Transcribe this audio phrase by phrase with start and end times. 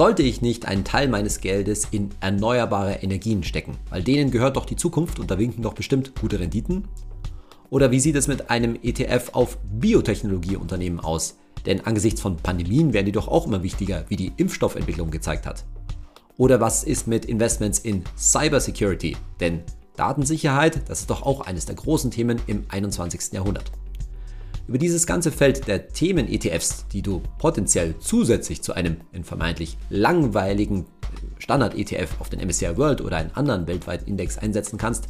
[0.00, 3.76] Sollte ich nicht einen Teil meines Geldes in erneuerbare Energien stecken?
[3.90, 6.88] Weil denen gehört doch die Zukunft und da winken doch bestimmt gute Renditen.
[7.68, 11.36] Oder wie sieht es mit einem ETF auf Biotechnologieunternehmen aus?
[11.66, 15.66] Denn angesichts von Pandemien werden die doch auch immer wichtiger, wie die Impfstoffentwicklung gezeigt hat.
[16.38, 19.18] Oder was ist mit Investments in Cybersecurity?
[19.38, 19.64] Denn
[19.96, 23.34] Datensicherheit, das ist doch auch eines der großen Themen im 21.
[23.34, 23.70] Jahrhundert.
[24.70, 30.86] Über dieses ganze Feld der Themen-ETFs, die du potenziell zusätzlich zu einem in vermeintlich langweiligen
[31.38, 35.08] Standard-ETF auf den MSCI World oder einen anderen weltweiten Index einsetzen kannst,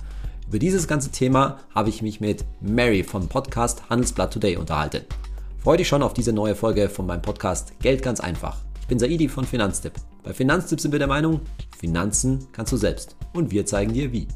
[0.48, 5.02] über dieses ganze Thema habe ich mich mit Mary vom Podcast Handelsblatt Today unterhalten.
[5.59, 8.56] Freue dich schon auf diese neue Folge von meinem Podcast Geld ganz einfach.
[8.80, 9.92] Ich bin Saidi von Finanztipp.
[10.23, 11.42] Bei Finanztipp sind wir der Meinung,
[11.79, 13.15] Finanzen kannst du selbst.
[13.34, 14.27] Und wir zeigen dir wie.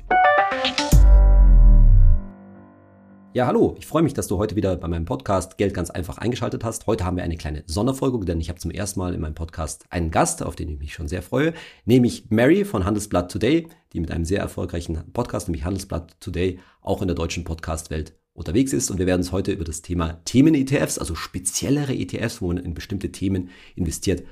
[3.35, 6.19] Ja, hallo, ich freue mich, dass du heute wieder bei meinem Podcast Geld ganz einfach
[6.19, 6.87] eingeschaltet hast.
[6.87, 9.87] Heute haben wir eine kleine Sonderfolge, denn ich habe zum ersten Mal in meinem Podcast
[9.91, 11.53] einen Gast, auf den ich mich schon sehr freue,
[11.85, 17.03] nämlich Mary von Handelsblatt Today, die mit einem sehr erfolgreichen Podcast, nämlich Handelsblatt Today, auch
[17.03, 21.01] in der deutschen Podcast-Welt unterwegs ist und wir werden uns heute über das Thema Themen-ETFs,
[21.01, 24.23] also speziellere ETFs, wo man in bestimmte Themen investiert,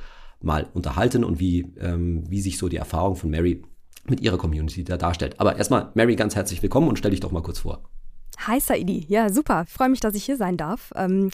[0.40, 3.64] mal unterhalten und wie, ähm, wie sich so die Erfahrung von Mary
[4.06, 5.40] mit ihrer Community da darstellt.
[5.40, 7.82] Aber erstmal, Mary, ganz herzlich willkommen und stell dich doch mal kurz vor.
[8.38, 10.92] Hi Saidi, ja super, freue mich, dass ich hier sein darf.
[10.96, 11.30] Ähm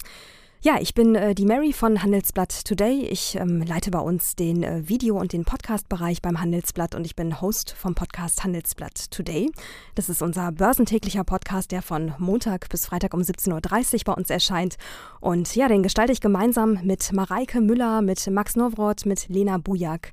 [0.60, 3.02] ja, ich bin äh, die Mary von Handelsblatt Today.
[3.04, 7.14] Ich ähm, leite bei uns den äh, Video- und den Podcast-Bereich beim Handelsblatt und ich
[7.14, 9.52] bin Host vom Podcast Handelsblatt Today.
[9.94, 14.30] Das ist unser börsentäglicher Podcast, der von Montag bis Freitag um 17.30 Uhr bei uns
[14.30, 14.78] erscheint.
[15.20, 20.12] Und ja, den gestalte ich gemeinsam mit Mareike Müller, mit Max Nowroth, mit Lena Bujak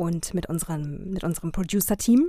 [0.00, 2.26] und mit unserem, mit unserem Producer-Team.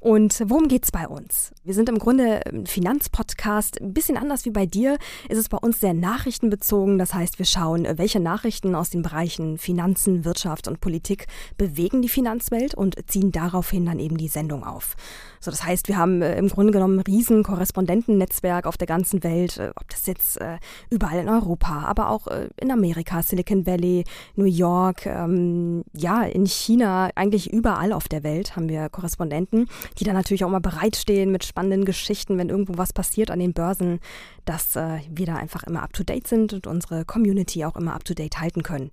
[0.00, 1.52] Und worum geht es bei uns?
[1.64, 3.80] Wir sind im Grunde ein Finanzpodcast.
[3.80, 4.98] Ein bisschen anders wie bei dir
[5.30, 6.98] ist es bei uns sehr nachrichtenbezogen.
[6.98, 12.10] Das heißt, wir schauen, welche Nachrichten aus den Bereichen Finanzen, Wirtschaft und Politik bewegen die
[12.10, 14.94] Finanzwelt und ziehen daraufhin dann eben die Sendung auf.
[15.46, 19.22] So, das heißt, wir haben äh, im Grunde genommen ein riesen Korrespondentennetzwerk auf der ganzen
[19.22, 20.58] Welt, äh, ob das jetzt äh,
[20.90, 24.02] überall in Europa, aber auch äh, in Amerika, Silicon Valley,
[24.34, 29.68] New York, ähm, ja, in China, eigentlich überall auf der Welt haben wir Korrespondenten,
[30.00, 33.52] die dann natürlich auch mal bereitstehen mit spannenden Geschichten, wenn irgendwo was passiert an den
[33.52, 34.00] Börsen,
[34.46, 38.64] dass äh, wir da einfach immer up-to-date sind und unsere Community auch immer up-to-date halten
[38.64, 38.90] können.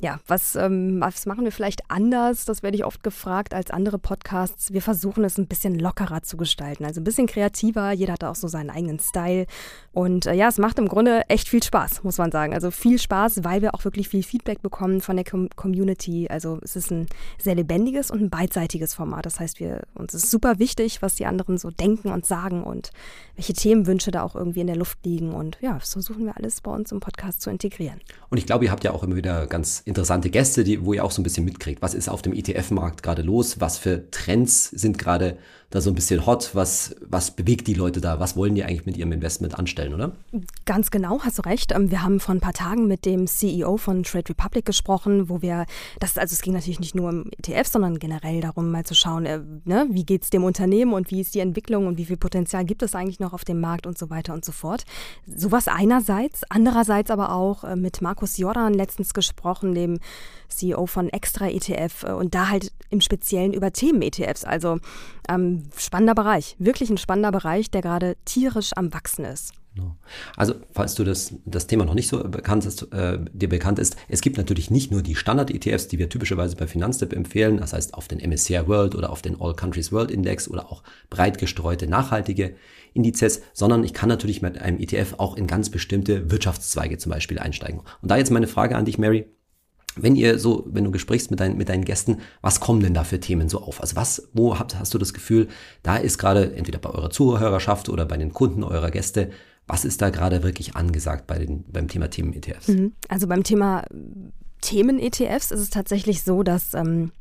[0.00, 2.44] Ja, was, ähm, was machen wir vielleicht anders?
[2.44, 4.72] Das werde ich oft gefragt als andere Podcasts.
[4.72, 7.90] Wir versuchen es ein bisschen lockerer zu gestalten, also ein bisschen kreativer.
[7.90, 9.46] Jeder hat auch so seinen eigenen Style.
[9.92, 12.54] Und äh, ja, es macht im Grunde echt viel Spaß, muss man sagen.
[12.54, 16.28] Also viel Spaß, weil wir auch wirklich viel Feedback bekommen von der Com Community.
[16.30, 19.26] Also es ist ein sehr lebendiges und ein beidseitiges Format.
[19.26, 22.92] Das heißt, wir, uns ist super wichtig, was die anderen so denken und sagen und
[23.34, 25.32] welche Themenwünsche da auch irgendwie in der Luft liegen.
[25.32, 28.00] Und ja, das versuchen wir alles bei uns im Podcast zu integrieren.
[28.30, 31.04] Und ich glaube, ihr habt ja auch immer wieder ganz interessante Gäste, die, wo ihr
[31.04, 31.82] auch so ein bisschen mitkriegt.
[31.82, 33.60] Was ist auf dem ETF-Markt gerade los?
[33.60, 35.38] Was für Trends sind gerade
[35.70, 36.54] da so ein bisschen hot?
[36.54, 38.20] Was, was bewegt die Leute da?
[38.20, 40.12] Was wollen die eigentlich mit ihrem Investment anstellen, oder?
[40.64, 41.72] Ganz genau, hast du recht.
[41.72, 45.42] Ähm, wir haben vor ein paar Tagen mit dem CEO von Trade Republic gesprochen, wo
[45.42, 45.66] wir,
[46.00, 49.26] das, also es ging natürlich nicht nur um ETF, sondern generell darum, mal zu schauen,
[49.26, 52.16] äh, ne, wie geht es dem Unternehmen und wie ist die Entwicklung und wie viel
[52.16, 54.84] Potenzial gibt es eigentlich noch auf dem Markt und so weiter und so fort.
[55.26, 59.98] Sowas einerseits, andererseits aber auch äh, mit Markus Jordan letztens gesprochen, dem
[60.48, 64.44] CEO von Extra ETF äh, und da halt im Speziellen über Themen-ETFs.
[64.44, 64.78] Also
[65.28, 69.52] ähm, spannender Bereich, wirklich ein spannender Bereich, der gerade tierisch am Wachsen ist.
[70.36, 73.96] Also, falls du das, das Thema noch nicht so bekannt ist, äh, dir bekannt ist,
[74.08, 77.94] es gibt natürlich nicht nur die Standard-ETFs, die wir typischerweise bei Finanztipp empfehlen, das heißt
[77.94, 81.86] auf den MSCI World oder auf den All Countries World Index oder auch breit gestreute
[81.86, 82.56] nachhaltige
[82.94, 87.38] Indizes, sondern ich kann natürlich mit einem ETF auch in ganz bestimmte Wirtschaftszweige zum Beispiel
[87.38, 87.80] einsteigen.
[88.02, 89.26] Und da jetzt meine Frage an dich, Mary.
[89.96, 93.04] Wenn ihr so, wenn du gesprichst mit, dein, mit deinen Gästen, was kommen denn da
[93.04, 93.80] für Themen so auf?
[93.80, 95.48] Also was, wo habt, hast du das Gefühl,
[95.82, 99.30] da ist gerade entweder bei eurer Zuhörerschaft oder bei den Kunden eurer Gäste,
[99.66, 102.68] was ist da gerade wirklich angesagt bei den, beim Thema Themen-ETFs?
[102.68, 102.92] Mhm.
[103.08, 103.84] Also beim Thema
[104.62, 107.12] Themen-ETFs ist es tatsächlich so, dass ähm,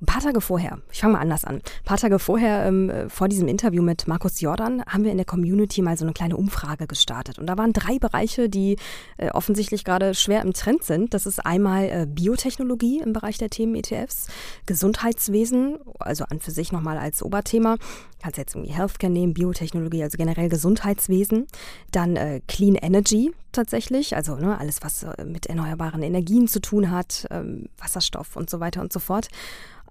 [0.00, 3.28] ein paar Tage vorher, ich fange mal anders an, ein paar Tage vorher, ähm, vor
[3.28, 6.86] diesem Interview mit Markus Jordan, haben wir in der Community mal so eine kleine Umfrage
[6.86, 7.38] gestartet.
[7.38, 8.76] Und da waren drei Bereiche, die
[9.16, 11.14] äh, offensichtlich gerade schwer im Trend sind.
[11.14, 14.28] Das ist einmal äh, Biotechnologie im Bereich der Themen ETFs,
[14.66, 17.76] Gesundheitswesen, also an für sich nochmal als Oberthema,
[18.20, 21.46] kannst jetzt irgendwie Healthcare nehmen, Biotechnologie, also generell Gesundheitswesen.
[21.90, 26.90] Dann äh, Clean Energy tatsächlich, also ne, alles, was äh, mit erneuerbaren Energien zu tun
[26.90, 29.28] hat, ähm, Wasserstoff und so weiter und so fort.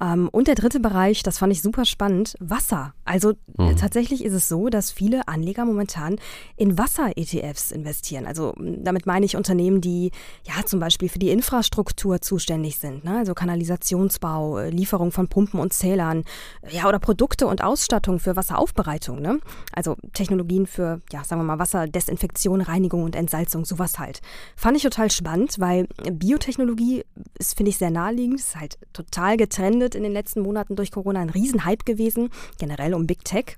[0.02, 2.94] Ähm, und der dritte Bereich, das fand ich super spannend, Wasser.
[3.06, 3.76] Also mhm.
[3.78, 6.18] tatsächlich ist es so, dass viele Anleger momentan
[6.58, 8.26] in Wasser-ETFs investieren.
[8.26, 10.12] Also damit meine ich Unternehmen, die
[10.44, 13.20] ja zum Beispiel für die Infrastruktur zuständig sind, ne?
[13.20, 16.24] also Kanalisationsbau, äh, Lieferung von Pumpen und Zählern,
[16.70, 19.22] ja oder Produkte und Ausstattung für Wasseraufbereitung.
[19.22, 19.40] Ne?
[19.72, 24.22] Also Technologien für, ja sagen wir mal Wasserdesinfektion, Reinigung und Entsalzung, sowas halt.
[24.56, 27.04] Fand ich total spannend, weil Biotechnologie
[27.38, 31.20] ist finde ich sehr naheliegend, ist halt total getrennt in den letzten Monaten durch Corona
[31.20, 33.58] ein Riesenhype gewesen, generell um Big Tech.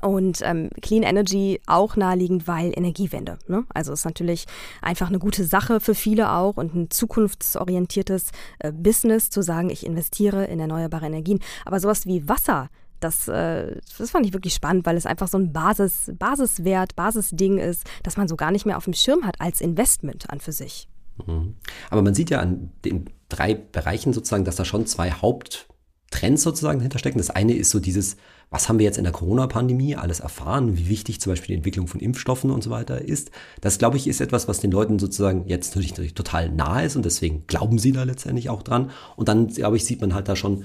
[0.00, 3.38] Und ähm, Clean Energy auch naheliegend, weil Energiewende.
[3.48, 3.64] Ne?
[3.74, 4.46] Also ist natürlich
[4.80, 8.30] einfach eine gute Sache für viele auch und ein zukunftsorientiertes
[8.60, 11.40] äh, Business zu sagen, ich investiere in erneuerbare Energien.
[11.64, 12.68] Aber sowas wie Wasser,
[13.00, 17.58] das, äh, das fand ich wirklich spannend, weil es einfach so ein Basis, Basiswert, Basisding
[17.58, 20.52] ist, das man so gar nicht mehr auf dem Schirm hat als Investment an für
[20.52, 20.88] sich.
[21.26, 21.56] Mhm.
[21.90, 26.80] Aber man sieht ja an den drei Bereichen sozusagen, dass da schon zwei Haupttrends sozusagen
[26.80, 27.18] hinterstecken.
[27.18, 28.16] Das eine ist so dieses,
[28.50, 31.86] was haben wir jetzt in der Corona-Pandemie alles erfahren, wie wichtig zum Beispiel die Entwicklung
[31.86, 33.30] von Impfstoffen und so weiter ist.
[33.60, 37.04] Das, glaube ich, ist etwas, was den Leuten sozusagen jetzt natürlich total nahe ist und
[37.04, 38.90] deswegen glauben sie da letztendlich auch dran.
[39.16, 40.64] Und dann, glaube ich, sieht man halt da schon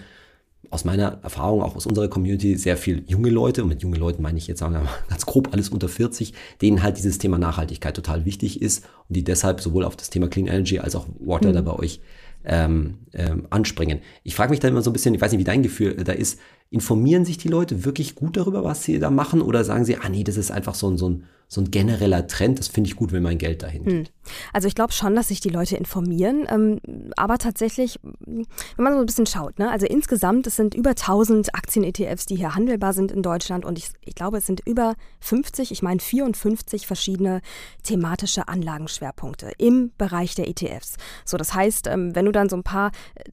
[0.70, 4.24] aus meiner Erfahrung, auch aus unserer Community, sehr viel junge Leute, und mit jungen Leuten
[4.24, 7.38] meine ich jetzt sagen wir mal ganz grob alles unter 40, denen halt dieses Thema
[7.38, 11.06] Nachhaltigkeit total wichtig ist und die deshalb sowohl auf das Thema Clean Energy als auch
[11.20, 11.54] Water mhm.
[11.54, 12.02] da bei euch
[12.46, 14.00] ähm, ähm, anspringen.
[14.24, 16.12] Ich frage mich da immer so ein bisschen, ich weiß nicht, wie dein Gefühl da
[16.12, 16.40] ist,
[16.74, 20.10] informieren sich die Leute wirklich gut darüber, was sie da machen oder sagen sie, ah
[20.10, 22.96] nee, das ist einfach so ein, so ein, so ein genereller Trend, das finde ich
[22.96, 24.08] gut, wenn mein Geld dahin geht.
[24.08, 24.14] Hm.
[24.54, 26.80] Also ich glaube schon, dass sich die Leute informieren, ähm,
[27.16, 28.48] aber tatsächlich, wenn
[28.78, 32.56] man so ein bisschen schaut, ne, also insgesamt, es sind über 1000 Aktien-ETFs, die hier
[32.56, 36.88] handelbar sind in Deutschland und ich, ich glaube, es sind über 50, ich meine 54
[36.88, 37.42] verschiedene
[37.84, 40.96] thematische Anlagenschwerpunkte im Bereich der ETFs.
[41.24, 42.92] So, das heißt, ähm, wenn du dann so ein paar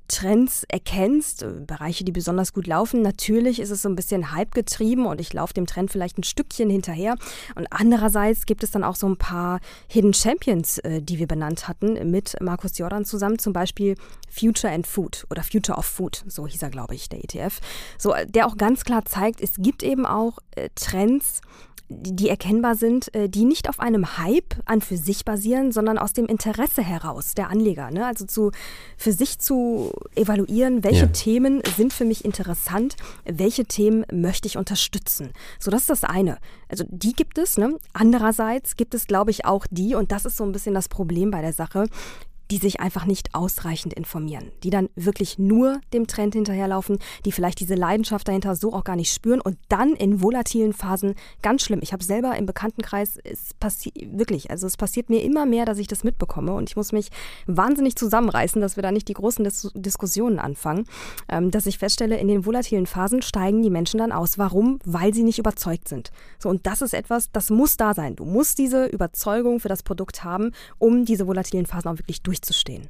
[0.08, 4.52] Trends erkennst, äh, Bereiche, die besonders gut laufen, natürlich ist es so ein bisschen Hype
[4.52, 7.16] getrieben und ich laufe dem Trend vielleicht ein Stückchen hinterher
[7.54, 11.68] und andererseits gibt es dann auch so ein paar Hidden Champions, äh, die wir benannt
[11.68, 13.96] hatten, mit Markus Jordan zusammen, zum Beispiel
[14.28, 17.60] Future and Food oder Future of Food, so hieß er, glaube ich, der ETF.
[17.98, 21.40] So, der auch ganz klar zeigt, es gibt eben auch äh, Trends,
[21.90, 26.12] die erkennbar sind, äh, die nicht auf einem Hype an für sich basieren, sondern aus
[26.12, 27.90] dem Interesse heraus der Anleger.
[27.90, 28.06] Ne?
[28.06, 28.52] Also zu,
[28.96, 31.06] für sich zu evaluieren, welche ja.
[31.08, 35.30] Themen sind für mich interessant, welche Themen möchte ich unterstützen.
[35.58, 36.38] So, das ist das eine.
[36.68, 37.58] Also die gibt es.
[37.58, 37.76] Ne?
[37.92, 41.32] Andererseits gibt es, glaube ich, auch die, und das ist so ein bisschen das Problem
[41.32, 41.86] bei der Sache,
[42.50, 47.60] die sich einfach nicht ausreichend informieren, die dann wirklich nur dem Trend hinterherlaufen, die vielleicht
[47.60, 51.80] diese Leidenschaft dahinter so auch gar nicht spüren und dann in volatilen Phasen ganz schlimm.
[51.82, 55.78] Ich habe selber im Bekanntenkreis, es passiert wirklich, also es passiert mir immer mehr, dass
[55.78, 57.10] ich das mitbekomme und ich muss mich
[57.46, 60.84] wahnsinnig zusammenreißen, dass wir da nicht die großen Dis Diskussionen anfangen,
[61.28, 64.38] ähm, dass ich feststelle, in den volatilen Phasen steigen die Menschen dann aus.
[64.38, 64.80] Warum?
[64.84, 66.10] Weil sie nicht überzeugt sind.
[66.38, 68.16] So und das ist etwas, das muss da sein.
[68.16, 72.39] Du musst diese Überzeugung für das Produkt haben, um diese volatilen Phasen auch wirklich durchzuführen
[72.40, 72.88] durchzustehen.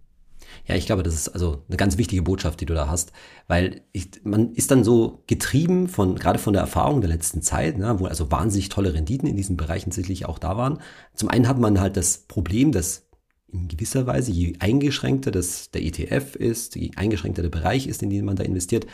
[0.67, 3.13] Ja, ich glaube, das ist also eine ganz wichtige Botschaft, die du da hast,
[3.47, 7.79] weil ich, man ist dann so getrieben von, gerade von der Erfahrung der letzten Zeit,
[7.79, 10.81] ne, wo also wahnsinnig tolle Renditen in diesen Bereichen sicherlich auch da waren.
[11.15, 13.07] Zum einen hat man halt das Problem, dass
[13.53, 18.11] in gewisser Weise, je eingeschränkter das der ETF ist, je eingeschränkter der Bereich ist, in
[18.11, 18.87] den man da investiert,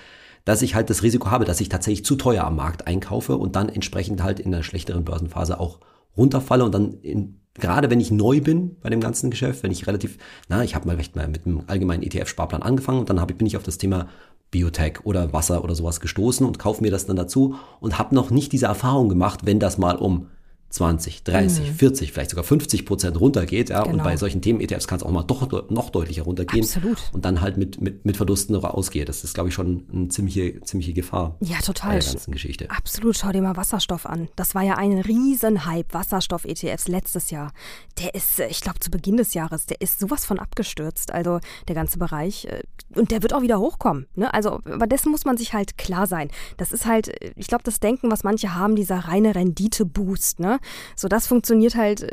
[0.44, 3.56] dass ich halt das Risiko habe, dass ich tatsächlich zu teuer am Markt einkaufe und
[3.56, 5.80] dann entsprechend halt in einer schlechteren Börsenphase auch
[6.16, 9.86] runterfalle und dann in gerade wenn ich neu bin bei dem ganzen Geschäft, wenn ich
[9.86, 10.18] relativ,
[10.48, 13.46] na, ich habe mal recht mal mit einem allgemeinen ETF-Sparplan angefangen und dann hab, bin
[13.46, 14.08] ich auf das Thema
[14.50, 18.30] Biotech oder Wasser oder sowas gestoßen und kaufe mir das dann dazu und habe noch
[18.30, 20.28] nicht diese Erfahrung gemacht, wenn das mal um
[20.76, 21.74] 20, 30, mhm.
[21.74, 23.70] 40, vielleicht sogar 50 Prozent runtergeht.
[23.70, 23.94] Ja, genau.
[23.94, 26.64] Und bei solchen Themen-ETFs kann es auch mal doch noch deutlicher runtergehen.
[26.64, 26.98] Absolut.
[27.14, 29.08] Und dann halt mit, mit, mit Verlusten noch ausgeht.
[29.08, 31.36] Das ist, glaube ich, schon eine ziemliche, ziemliche Gefahr.
[31.40, 31.94] Ja, total.
[31.94, 32.70] Bei der ganzen Geschichte.
[32.70, 33.16] Absolut.
[33.16, 34.28] Schau dir mal Wasserstoff an.
[34.36, 37.52] Das war ja ein Riesenhype, Wasserstoff-ETFs letztes Jahr.
[37.98, 41.10] Der ist, äh, ich glaube, zu Beginn des Jahres, der ist sowas von abgestürzt.
[41.10, 42.44] Also der ganze Bereich.
[42.44, 42.60] Äh,
[42.94, 44.08] und der wird auch wieder hochkommen.
[44.14, 44.32] Ne?
[44.34, 46.28] Also, aber dessen muss man sich halt klar sein.
[46.58, 50.38] Das ist halt, äh, ich glaube, das Denken, was manche haben, dieser reine Rendite-Boost.
[50.38, 50.58] Ne?
[50.94, 52.10] So, das funktioniert halt äh,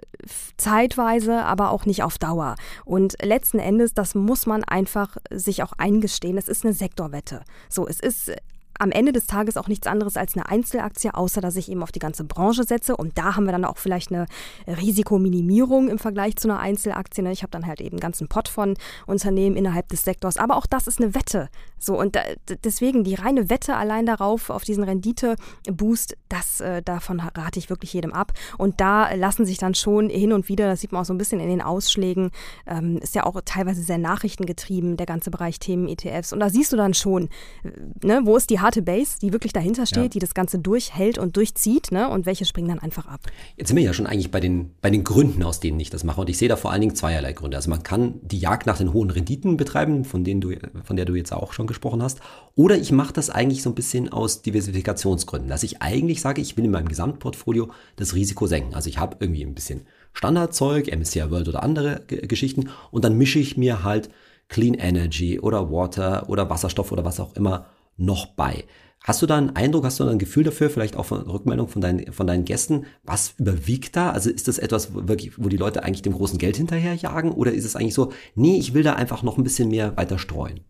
[0.57, 2.55] zeitweise, aber auch nicht auf Dauer.
[2.85, 7.43] Und letzten Endes, das muss man einfach sich auch eingestehen, es ist eine Sektorwette.
[7.69, 8.31] So, es ist
[8.79, 11.91] am Ende des Tages auch nichts anderes als eine Einzelaktie, außer dass ich eben auf
[11.91, 12.95] die ganze Branche setze.
[12.97, 14.25] Und da haben wir dann auch vielleicht eine
[14.67, 17.23] Risikominimierung im Vergleich zu einer Einzelaktie.
[17.23, 17.31] Ne?
[17.31, 18.75] Ich habe dann halt eben einen ganzen Pot von
[19.05, 20.37] Unternehmen innerhalb des Sektors.
[20.37, 21.49] Aber auch das ist eine Wette.
[21.79, 22.21] So, und da,
[22.63, 27.93] deswegen die reine Wette allein darauf, auf diesen Rendite-Boost, das äh, davon rate ich wirklich
[27.93, 28.31] jedem ab.
[28.57, 31.17] Und da lassen sich dann schon hin und wieder, das sieht man auch so ein
[31.17, 32.31] bisschen in den Ausschlägen,
[32.65, 36.31] ähm, ist ja auch teilweise sehr nachrichtengetrieben, der ganze Bereich Themen-ETFs.
[36.31, 37.29] Und da siehst du dann schon,
[37.63, 40.09] äh, ne, wo ist die harte Base, die wirklich dahinter steht, ja.
[40.09, 43.21] die das Ganze durchhält und durchzieht, ne, und welche springen dann einfach ab.
[43.57, 46.03] Jetzt sind wir ja schon eigentlich bei den, bei den Gründen, aus denen ich das
[46.03, 46.21] mache.
[46.21, 47.57] Und ich sehe da vor allen Dingen zweierlei Gründe.
[47.57, 50.53] Also man kann die Jagd nach den hohen Renditen betreiben, von denen du,
[50.83, 52.19] von der du jetzt auch schon gesprochen hast.
[52.55, 56.57] Oder ich mache das eigentlich so ein bisschen aus Diversifikationsgründen, dass ich eigentlich sage, ich
[56.57, 58.75] will in meinem Gesamtportfolio das Risiko senken.
[58.75, 59.81] Also ich habe irgendwie ein bisschen
[60.13, 64.09] Standardzeug, MSCI World oder andere G Geschichten und dann mische ich mir halt
[64.47, 67.65] Clean Energy oder Water oder Wasserstoff oder was auch immer
[67.97, 68.65] noch bei.
[69.03, 71.67] Hast du da einen Eindruck, hast du da ein Gefühl dafür, vielleicht auch von Rückmeldung
[71.67, 72.85] von deinen, von deinen Gästen?
[73.03, 74.11] Was überwiegt da?
[74.11, 77.31] Also ist das etwas, wirklich, wo die Leute eigentlich dem großen Geld hinterherjagen?
[77.33, 80.17] Oder ist es eigentlich so, nee, ich will da einfach noch ein bisschen mehr weiter
[80.17, 80.61] streuen?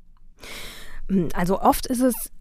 [1.35, 2.31] Also oft ist es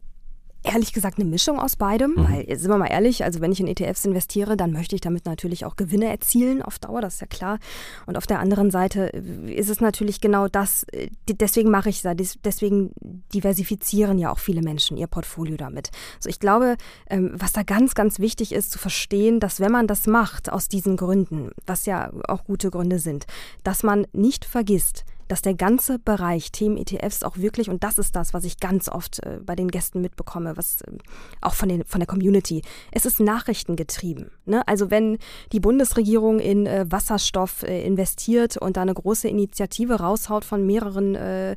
[0.65, 2.29] ehrlich gesagt eine Mischung aus beidem, mhm.
[2.29, 5.27] weil, sind wir mal ehrlich, also wenn ich in ETFs investiere, dann möchte ich damit
[5.27, 7.59] natürlich auch Gewinne erzielen auf Dauer, das ist ja klar.
[8.07, 12.05] Und auf der anderen Seite äh, ist es natürlich genau das, äh, deswegen mache ich
[12.05, 12.93] es, deswegen
[13.35, 15.91] diversifizieren ja auch viele Menschen ihr Portfolio damit.
[16.17, 16.77] Also ich glaube,
[17.09, 20.69] ähm, was da ganz, ganz wichtig ist, zu verstehen, dass wenn man das macht aus
[20.69, 23.27] diesen Gründen, was ja auch gute Gründe sind,
[23.65, 28.35] dass man nicht vergisst, dass der ganze Bereich Themen-ETFs auch wirklich, und das ist das,
[28.35, 30.91] was ich ganz oft äh, bei den Gästen mitbekomme, was äh,
[31.41, 32.61] auch von, den, von der Community,
[32.91, 34.31] es ist nachrichtengetrieben.
[34.45, 34.63] Ne?
[34.69, 35.17] Also wenn
[35.53, 41.15] die Bundesregierung in äh, Wasserstoff äh, investiert und da eine große Initiative raushaut von mehreren,
[41.15, 41.57] äh,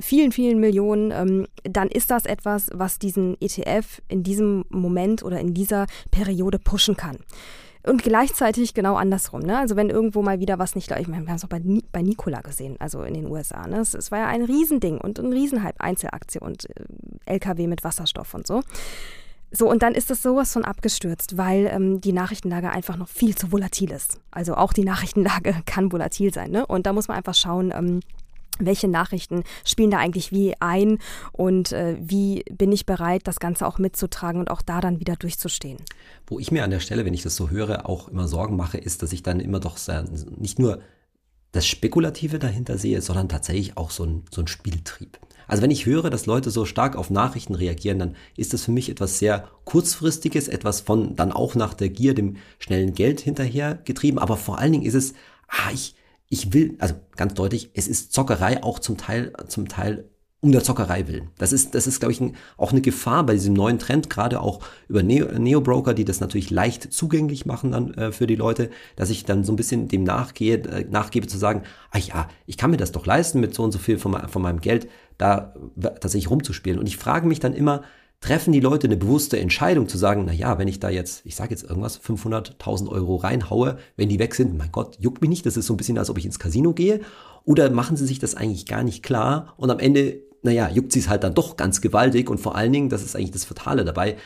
[0.00, 5.38] vielen, vielen Millionen, ähm, dann ist das etwas, was diesen ETF in diesem Moment oder
[5.38, 7.18] in dieser Periode pushen kann.
[7.84, 9.40] Und gleichzeitig genau andersrum.
[9.40, 9.58] Ne?
[9.58, 11.60] Also wenn irgendwo mal wieder was nicht, ich meine, wir haben es auch bei,
[11.90, 13.66] bei Nikola gesehen, also in den USA.
[13.66, 13.80] Ne?
[13.80, 16.84] Es, es war ja ein Riesending und ein Riesenhype, Einzelaktie und äh,
[17.26, 18.62] LKW mit Wasserstoff und so.
[19.54, 23.34] So, und dann ist das sowas von abgestürzt, weil ähm, die Nachrichtenlage einfach noch viel
[23.34, 24.18] zu volatil ist.
[24.30, 26.50] Also auch die Nachrichtenlage kann volatil sein.
[26.50, 26.64] Ne?
[26.64, 28.00] Und da muss man einfach schauen, ähm,
[28.58, 30.98] welche Nachrichten spielen da eigentlich wie ein
[31.32, 35.16] und äh, wie bin ich bereit, das Ganze auch mitzutragen und auch da dann wieder
[35.16, 35.78] durchzustehen.
[36.26, 38.78] Wo ich mir an der Stelle, wenn ich das so höre, auch immer Sorgen mache,
[38.78, 40.04] ist, dass ich dann immer doch sehr,
[40.36, 40.80] nicht nur
[41.52, 45.18] das Spekulative dahinter sehe, sondern tatsächlich auch so ein, so ein Spieltrieb.
[45.46, 48.72] Also wenn ich höre, dass Leute so stark auf Nachrichten reagieren, dann ist das für
[48.72, 53.74] mich etwas sehr kurzfristiges, etwas von dann auch nach der Gier, dem schnellen Geld hinterher
[53.74, 55.12] getrieben, aber vor allen Dingen ist es,
[55.48, 55.94] ah, ich,
[56.32, 60.08] ich will, also ganz deutlich, es ist Zockerei auch zum Teil, zum Teil
[60.40, 61.28] um der Zockerei willen.
[61.36, 64.40] Das ist, das ist, glaube ich, ein, auch eine Gefahr bei diesem neuen Trend, gerade
[64.40, 69.10] auch über Neo-Broker, die das natürlich leicht zugänglich machen dann äh, für die Leute, dass
[69.10, 72.70] ich dann so ein bisschen dem nachgehe, äh, nachgebe zu sagen, ach ja, ich kann
[72.70, 75.52] mir das doch leisten, mit so und so viel von, von meinem Geld da
[76.00, 76.80] tatsächlich rumzuspielen.
[76.80, 77.82] Und ich frage mich dann immer,
[78.22, 81.34] treffen die Leute eine bewusste Entscheidung zu sagen, na ja, wenn ich da jetzt, ich
[81.34, 85.44] sage jetzt irgendwas, 500.000 Euro reinhaue, wenn die weg sind, mein Gott, juckt mich nicht,
[85.44, 87.00] das ist so ein bisschen, als ob ich ins Casino gehe.
[87.44, 91.00] Oder machen sie sich das eigentlich gar nicht klar und am Ende, naja, juckt sie
[91.00, 93.84] es halt dann doch ganz gewaltig und vor allen Dingen, das ist eigentlich das Fatale
[93.84, 94.16] dabei,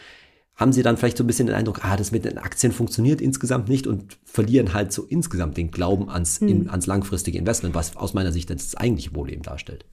[0.55, 3.23] haben sie dann vielleicht so ein bisschen den Eindruck, ah, das mit den Aktien funktioniert
[3.23, 6.49] insgesamt nicht und verlieren halt so insgesamt den Glauben ans, hm.
[6.49, 9.87] in, ans langfristige Investment, was aus meiner Sicht das eigentliche Problem darstellt.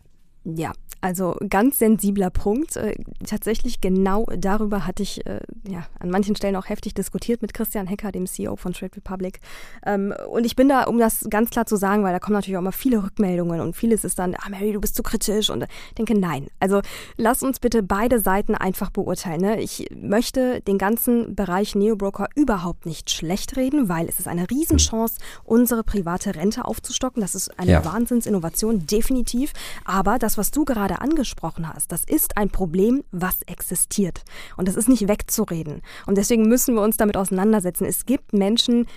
[0.44, 0.74] Ja,
[1.04, 2.78] also ganz sensibler Punkt.
[2.78, 2.96] Äh,
[3.28, 7.88] tatsächlich genau darüber hatte ich äh, ja, an manchen Stellen auch heftig diskutiert mit Christian
[7.88, 9.42] Hecker, dem CEO von Trade Republic.
[9.86, 12.56] Ähm, und ich bin da, um das ganz klar zu sagen, weil da kommen natürlich
[12.56, 15.50] auch immer viele Rückmeldungen und vieles ist dann, ah Mary, du bist zu kritisch.
[15.50, 16.48] Und ich denke, nein.
[16.62, 16.82] Also
[17.18, 19.42] lass uns bitte beide Seiten einfach beurteilen.
[19.42, 19.62] Ne?
[19.62, 25.20] Ich möchte den ganzen Bereich Neobroker überhaupt nicht schlecht reden, weil es ist eine Riesenchance,
[25.44, 27.22] unsere private Rente aufzustocken.
[27.22, 27.84] Das ist eine ja.
[27.84, 29.52] Wahnsinnsinnovation, definitiv.
[29.84, 34.24] Aber das das, was du gerade angesprochen hast, das ist ein Problem, was existiert.
[34.58, 35.84] Und das ist nicht wegzureden.
[36.08, 37.86] Und deswegen müssen wir uns damit auseinandersetzen.
[37.86, 38.88] Es gibt Menschen,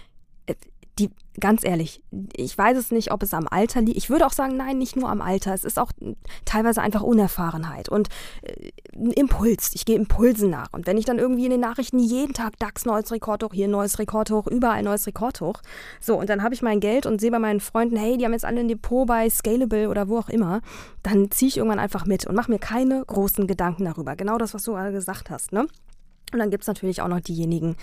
[0.99, 1.11] die,
[1.41, 2.03] ganz ehrlich,
[2.35, 3.99] ich weiß es nicht, ob es am Alter liegt.
[3.99, 5.53] Ich würde auch sagen, nein, nicht nur am Alter.
[5.53, 5.93] Es ist auch
[6.45, 8.09] teilweise einfach Unerfahrenheit und
[8.43, 9.73] äh, ein Impuls.
[9.75, 10.73] Ich gehe Impulsen nach.
[10.73, 13.69] Und wenn ich dann irgendwie in den Nachrichten jeden Tag DAX neues Rekord hoch, hier
[13.69, 15.61] neues Rekord hoch, überall neues Rekord hoch.
[16.01, 18.33] So, und dann habe ich mein Geld und sehe bei meinen Freunden, hey, die haben
[18.33, 20.63] jetzt alle ein Depot bei Scalable oder wo auch immer.
[21.03, 24.17] Dann ziehe ich irgendwann einfach mit und mache mir keine großen Gedanken darüber.
[24.17, 25.67] Genau das, was du gerade gesagt hast, ne?
[26.33, 27.77] Und dann gibt es natürlich auch noch diejenigen,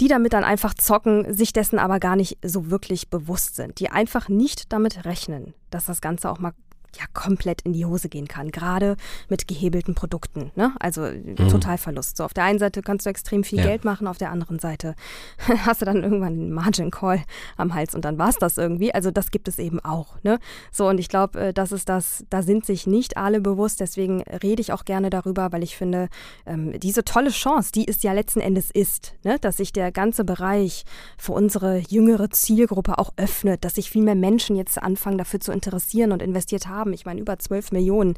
[0.00, 3.90] die damit dann einfach zocken, sich dessen aber gar nicht so wirklich bewusst sind, die
[3.90, 6.52] einfach nicht damit rechnen, dass das Ganze auch mal
[6.96, 8.96] ja komplett in die Hose gehen kann, gerade
[9.28, 10.50] mit gehebelten Produkten.
[10.54, 10.72] Ne?
[10.78, 11.36] Also mhm.
[11.36, 12.16] Totalverlust.
[12.16, 13.66] So auf der einen Seite kannst du extrem viel ja.
[13.66, 14.94] Geld machen, auf der anderen Seite
[15.66, 17.22] hast du dann irgendwann einen Margin Call
[17.56, 18.94] am Hals und dann war es das irgendwie.
[18.94, 20.22] Also das gibt es eben auch.
[20.22, 20.38] Ne?
[20.72, 23.80] So und ich glaube, äh, das ist das, da sind sich nicht alle bewusst.
[23.80, 26.08] Deswegen rede ich auch gerne darüber, weil ich finde,
[26.46, 29.38] ähm, diese tolle Chance, die es ja letzten Endes ist, ne?
[29.40, 30.84] dass sich der ganze Bereich
[31.18, 35.52] für unsere jüngere Zielgruppe auch öffnet, dass sich viel mehr Menschen jetzt anfangen dafür zu
[35.52, 36.92] interessieren und investiert haben haben.
[36.94, 38.14] Ich meine, über 12 Millionen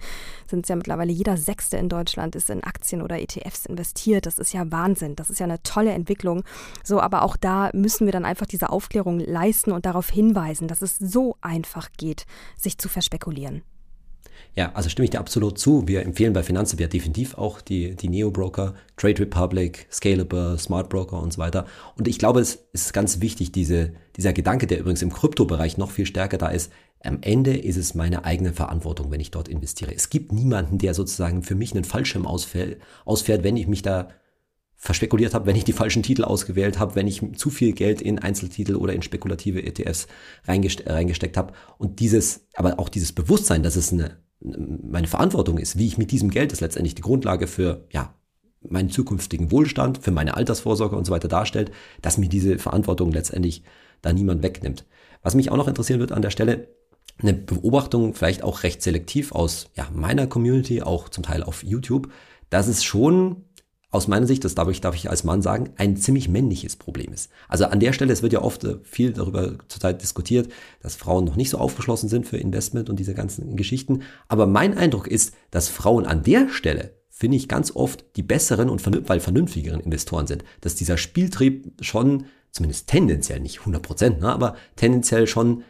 [0.47, 1.11] sind es ja mittlerweile.
[1.11, 4.27] Jeder Sechste in Deutschland ist in Aktien oder ETFs investiert.
[4.27, 5.17] Das ist ja Wahnsinn.
[5.17, 6.45] Das ist ja eine tolle Entwicklung.
[6.85, 10.83] So, aber auch da müssen wir dann einfach diese Aufklärung leisten und darauf hinweisen, dass
[10.83, 13.63] es so einfach geht, sich zu verspekulieren.
[14.55, 15.87] Ja, also stimme ich dir absolut zu.
[15.87, 21.21] Wir empfehlen bei Finanzen ja definitiv auch die, die Neo-Broker, Trade Republic, Scalable, Smart Broker
[21.21, 21.67] und so weiter.
[21.97, 25.91] Und ich glaube, es ist ganz wichtig, diese, dieser Gedanke, der übrigens im Kryptobereich noch
[25.91, 29.95] viel stärker da ist, am Ende ist es meine eigene Verantwortung, wenn ich dort investiere.
[29.95, 34.09] Es gibt niemanden, der sozusagen für mich einen Fallschirm ausfährt, ausfährt wenn ich mich da
[34.81, 38.21] verspekuliert habe, wenn ich die falschen Titel ausgewählt habe, wenn ich zu viel Geld in
[38.21, 40.07] Einzeltitel oder in spekulative ETFs
[40.47, 41.53] reingeste reingesteckt habe.
[41.79, 46.13] Und dieses, aber auch dieses Bewusstsein, dass es eine, meine Verantwortung ist, wie ich mit
[46.13, 48.15] diesem Geld, das letztendlich die Grundlage für, ja,
[48.61, 53.65] meinen zukünftigen Wohlstand, für meine Altersvorsorge und so weiter darstellt, dass mir diese Verantwortung letztendlich
[54.01, 54.85] da niemand wegnimmt.
[55.23, 56.69] Was mich auch noch interessieren wird an der Stelle,
[57.21, 62.11] eine Beobachtung, vielleicht auch recht selektiv aus ja, meiner Community, auch zum Teil auf YouTube,
[62.51, 63.45] dass es schon
[63.91, 67.13] aus meiner Sicht, das darf ich, darf ich als Mann sagen, ein ziemlich männliches Problem
[67.13, 67.31] ist.
[67.49, 71.25] Also an der Stelle, es wird ja oft äh, viel darüber zurzeit diskutiert, dass Frauen
[71.25, 74.03] noch nicht so aufgeschlossen sind für Investment und diese ganzen Geschichten.
[74.29, 78.69] Aber mein Eindruck ist, dass Frauen an der Stelle, finde ich, ganz oft die besseren
[78.69, 80.45] und weil vernünftigeren Investoren sind.
[80.61, 85.63] Dass dieser Spieltrieb schon, zumindest tendenziell, nicht 100 Prozent, ne, aber tendenziell schon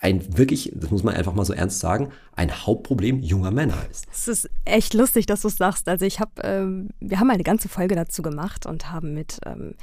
[0.00, 4.06] ein wirklich, das muss man einfach mal so ernst sagen, ein Hauptproblem junger Männer ist.
[4.12, 5.88] Es ist echt lustig, dass du es sagst.
[5.88, 9.74] Also ich habe, ähm, wir haben eine ganze Folge dazu gemacht und haben mit ähm,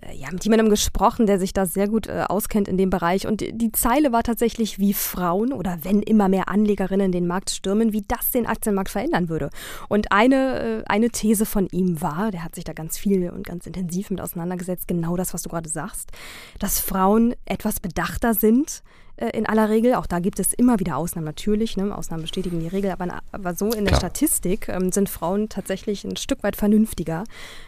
[0.00, 3.26] äh, ja, mit jemandem gesprochen, der sich da sehr gut äh, auskennt in dem Bereich.
[3.26, 7.92] Und die Zeile war tatsächlich, wie Frauen oder wenn immer mehr Anlegerinnen den Markt stürmen,
[7.92, 9.50] wie das den Aktienmarkt verändern würde.
[9.88, 13.46] Und eine, äh, eine These von ihm war, der hat sich da ganz viel und
[13.46, 16.12] ganz intensiv mit auseinandergesetzt, genau das, was du gerade sagst,
[16.58, 18.82] dass Frauen etwas bedachter sind
[19.18, 19.94] äh, in aller Regel.
[19.94, 21.76] Auch da gibt es immer wieder Ausnahmen natürlich.
[21.76, 21.96] Ne?
[21.96, 22.90] Ausnahmen bestätigen die Regel.
[22.90, 24.00] Aber, aber so in der Klar.
[24.00, 27.24] Statistik ähm, sind Frauen tatsächlich ein Stück weit vernünftiger,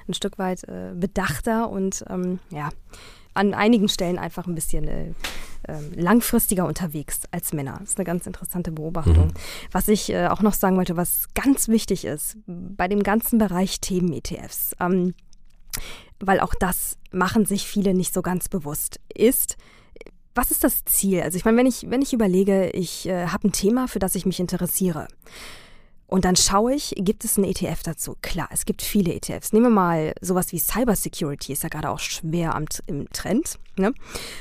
[0.08, 2.70] ein Stück weit äh, bedachter und ähm, ja,
[3.34, 5.12] an einigen Stellen einfach ein bisschen äh,
[5.68, 7.76] ähm, langfristiger unterwegs als Männer.
[7.80, 9.28] Das ist eine ganz interessante Beobachtung.
[9.28, 9.34] Mhm.
[9.72, 13.80] Was ich äh, auch noch sagen wollte, was ganz wichtig ist bei dem ganzen Bereich
[13.80, 15.14] Themen-ETFs, ähm,
[16.18, 19.56] weil auch das machen sich viele nicht so ganz bewusst, ist,
[20.34, 21.22] was ist das Ziel?
[21.22, 24.14] Also ich meine, wenn ich, wenn ich überlege, ich äh, habe ein Thema, für das
[24.14, 25.08] ich mich interessiere.
[26.06, 28.16] Und dann schaue ich, gibt es einen ETF dazu?
[28.20, 29.52] Klar, es gibt viele ETFs.
[29.52, 33.60] Nehmen wir mal sowas wie Cybersecurity, ist ja gerade auch schwer am, im Trend.
[33.80, 33.94] Ne?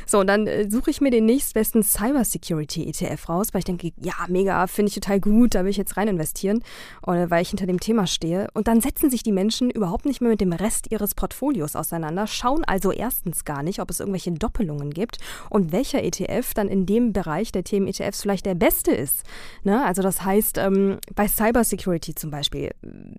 [0.06, 4.14] So, und dann äh, suche ich mir den nächstbesten Cybersecurity-ETF raus, weil ich denke, ja,
[4.28, 6.64] mega, finde ich total gut, da will ich jetzt rein investieren,
[7.06, 8.50] oder weil ich hinter dem Thema stehe.
[8.54, 12.28] Und dann setzen sich die Menschen überhaupt nicht mehr mit dem Rest ihres Portfolios auseinander,
[12.28, 15.18] schauen also erstens gar nicht, ob es irgendwelche Doppelungen gibt
[15.50, 19.24] und welcher ETF dann in dem Bereich der Themen-ETFs vielleicht der beste ist.
[19.64, 19.84] Ne?
[19.86, 22.72] Also das heißt, ähm, bei Cybersecurity zum Beispiel,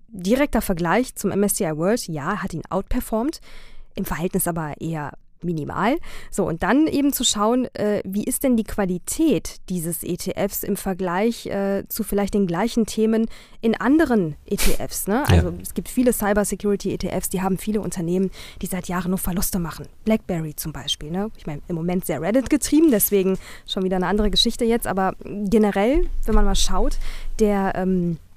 [0.07, 3.41] direkter Vergleich zum MSCI World, ja, hat ihn outperformed,
[3.95, 5.97] im Verhältnis aber eher minimal.
[6.29, 10.77] So, und dann eben zu schauen, äh, wie ist denn die Qualität dieses ETFs im
[10.77, 13.27] Vergleich äh, zu vielleicht den gleichen Themen
[13.61, 15.07] in anderen ETFs.
[15.07, 15.27] Ne?
[15.27, 15.53] Also ja.
[15.61, 19.87] es gibt viele Cybersecurity-ETFs, die haben viele Unternehmen, die seit Jahren nur Verluste machen.
[20.05, 21.11] BlackBerry zum Beispiel.
[21.11, 21.29] Ne?
[21.37, 25.15] Ich meine, im Moment sehr Reddit getrieben, deswegen schon wieder eine andere Geschichte jetzt, aber
[25.23, 26.97] generell, wenn man mal schaut,
[27.39, 28.30] der ähm, äh,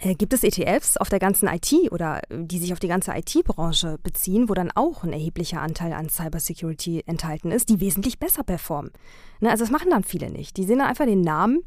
[0.00, 3.98] gibt es ETFs auf der ganzen IT oder äh, die sich auf die ganze IT-Branche
[4.02, 8.92] beziehen, wo dann auch ein erheblicher Anteil an Cybersecurity enthalten ist, die wesentlich besser performen.
[9.40, 10.56] Ne, also das machen dann viele nicht.
[10.56, 11.60] Die sehen dann einfach den Namen,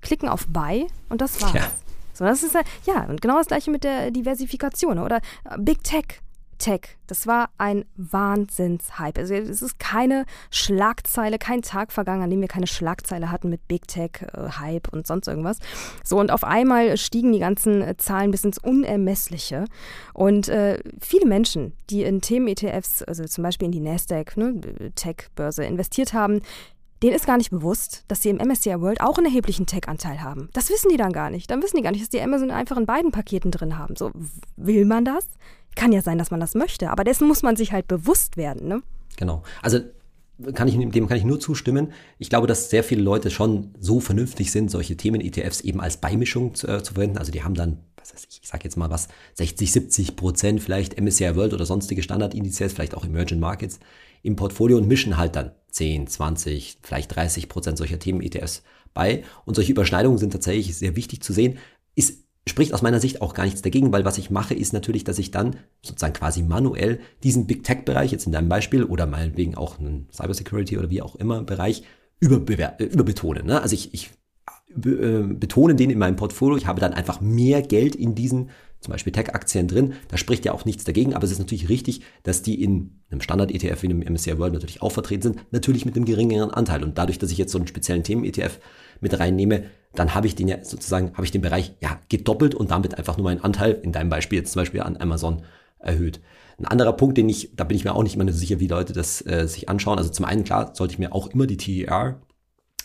[0.00, 1.54] klicken auf Buy und das war's.
[1.54, 1.70] Ja.
[2.12, 6.22] So, das ist ja, und genau das gleiche mit der Diversifikation oder äh, Big Tech.
[6.58, 9.20] Tech, das war ein Wahnsinnshype.
[9.20, 13.66] Also es ist keine Schlagzeile, kein Tag vergangen, an dem wir keine Schlagzeile hatten mit
[13.68, 15.58] Big Tech, äh, Hype und sonst irgendwas.
[16.04, 19.64] So und auf einmal stiegen die ganzen äh, Zahlen bis ins Unermessliche.
[20.14, 24.60] Und äh, viele Menschen, die in Themen-ETFs, also zum Beispiel in die Nasdaq, ne,
[24.94, 26.40] Tech-Börse investiert haben,
[27.02, 30.48] denen ist gar nicht bewusst, dass sie im MSCI World auch einen erheblichen Tech-Anteil haben.
[30.52, 31.50] Das wissen die dann gar nicht.
[31.50, 33.96] Dann wissen die gar nicht, dass die Amazon einfach in beiden Paketen drin haben.
[33.96, 34.10] So,
[34.56, 35.28] will man das?
[35.76, 38.66] Kann ja sein, dass man das möchte, aber dessen muss man sich halt bewusst werden,
[38.66, 38.82] ne?
[39.16, 39.44] Genau.
[39.62, 39.78] Also
[40.54, 41.92] kann ich, dem kann ich nur zustimmen.
[42.18, 46.54] Ich glaube, dass sehr viele Leute schon so vernünftig sind, solche Themen-ETFs eben als Beimischung
[46.54, 47.16] zu, äh, zu verwenden.
[47.16, 50.62] Also die haben dann, was weiß ich, ich sage jetzt mal was, 60, 70 Prozent
[50.62, 53.78] vielleicht MSCI World oder sonstige Standardindizes, vielleicht auch Emerging Markets
[54.22, 58.62] im Portfolio und mischen halt dann 10, 20, vielleicht 30 Prozent solcher Themen-ETFs
[58.92, 59.24] bei.
[59.46, 61.58] Und solche Überschneidungen sind tatsächlich sehr wichtig zu sehen.
[61.94, 65.04] Ist spricht aus meiner Sicht auch gar nichts dagegen, weil was ich mache, ist natürlich,
[65.04, 69.56] dass ich dann sozusagen quasi manuell diesen Big Tech-Bereich, jetzt in deinem Beispiel, oder meinetwegen
[69.56, 71.82] auch einen Cybersecurity oder wie auch immer Bereich,
[72.20, 73.42] überbetone.
[73.42, 73.60] Ne?
[73.60, 74.10] Also ich, ich
[74.76, 78.92] äh, betone den in meinem Portfolio, ich habe dann einfach mehr Geld in diesen zum
[78.92, 79.94] Beispiel Tech-Aktien drin.
[80.08, 83.20] Da spricht ja auch nichts dagegen, aber es ist natürlich richtig, dass die in einem
[83.20, 86.84] Standard-ETF wie einem MSCI World natürlich auch vertreten sind, natürlich mit einem geringeren Anteil.
[86.84, 88.58] Und dadurch, dass ich jetzt so einen speziellen Themen-ETF
[89.00, 92.70] mit reinnehme, dann habe ich den ja sozusagen, habe ich den Bereich ja gedoppelt und
[92.70, 95.42] damit einfach nur meinen Anteil, in deinem Beispiel jetzt zum Beispiel an Amazon,
[95.78, 96.20] erhöht.
[96.58, 98.66] Ein anderer Punkt, den ich, da bin ich mir auch nicht immer so sicher, wie
[98.66, 99.98] Leute das äh, sich anschauen.
[99.98, 102.20] Also zum einen, klar, sollte ich mir auch immer die TER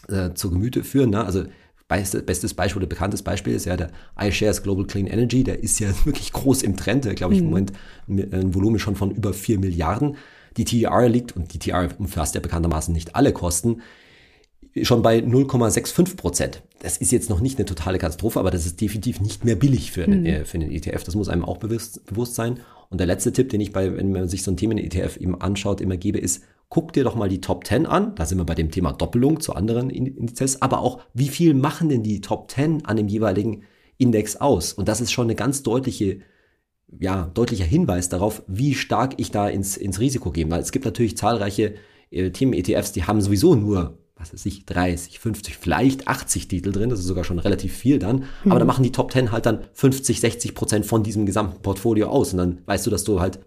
[0.10, 1.10] äh, zur Gemüte führen.
[1.10, 1.24] Ne?
[1.24, 1.46] Also
[1.92, 5.44] bestes Beispiel oder bekanntes Beispiel ist ja der iShares Global Clean Energy.
[5.44, 7.06] Der ist ja wirklich groß im Trend.
[7.06, 7.52] Der, glaube ich, im mhm.
[7.52, 7.74] Moment
[8.08, 10.18] ein Volumen schon von über 4 Milliarden.
[10.58, 13.82] Die TER liegt, und die TER umfasst ja bekanntermaßen nicht alle Kosten,
[14.82, 16.64] schon bei 0,65 Prozent.
[16.80, 19.92] Das ist jetzt noch nicht eine totale Katastrophe, aber das ist definitiv nicht mehr billig
[19.92, 20.26] für einen, mhm.
[20.26, 21.04] äh, für einen ETF.
[21.04, 22.60] Das muss einem auch bewusst, bewusst sein.
[22.90, 25.82] Und der letzte Tipp, den ich bei, wenn man sich so ein Themen-ETF eben anschaut,
[25.82, 28.16] immer gebe, ist, guck dir doch mal die Top 10 an.
[28.16, 30.64] Da sind wir bei dem Thema Doppelung zu anderen Indizes.
[30.64, 33.64] Aber auch, wie viel machen denn die Top 10 an dem jeweiligen
[34.00, 34.74] Index aus?
[34.74, 36.22] Und das ist schon eine ganz deutliche
[37.00, 40.50] ja, deutlicher Hinweis darauf, wie stark ich da ins, ins Risiko gehe.
[40.50, 41.76] Weil es gibt natürlich zahlreiche
[42.10, 46.92] äh, Themen-ETFs, die haben sowieso nur was weiß ich, 30, 50, vielleicht 80 Titel drin,
[46.92, 48.52] das ist sogar schon relativ viel dann, mhm.
[48.52, 52.08] aber da machen die Top 10 halt dann 50, 60 Prozent von diesem gesamten Portfolio
[52.08, 53.40] aus und dann weißt du, dass du halt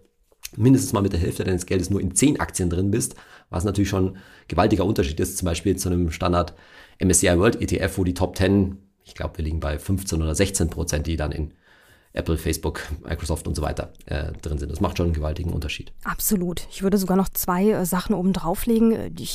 [0.57, 3.15] mindestens mal mit der Hälfte deines Geldes nur in 10 Aktien drin bist,
[3.49, 6.53] was natürlich schon ein gewaltiger Unterschied ist, zum Beispiel zu einem Standard
[6.99, 10.69] MSCI World ETF, wo die Top 10, ich glaube, wir liegen bei 15 oder 16
[10.69, 11.53] Prozent, die dann in
[12.15, 14.71] Apple, Facebook, Microsoft und so weiter äh, drin sind.
[14.71, 15.91] Das macht schon einen gewaltigen Unterschied.
[16.05, 16.65] Absolut.
[16.71, 19.27] Ich würde sogar noch zwei äh, Sachen oben drauflegen, äh, die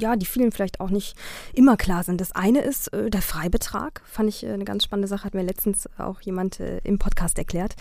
[0.00, 1.14] ja, die vielen vielleicht auch nicht
[1.52, 2.20] immer klar sind.
[2.20, 4.00] Das eine ist äh, der Freibetrag.
[4.06, 7.36] Fand ich äh, eine ganz spannende Sache, hat mir letztens auch jemand äh, im Podcast
[7.36, 7.76] erklärt